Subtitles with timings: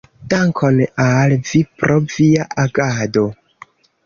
[0.31, 3.29] Dankon al vi pro via agado!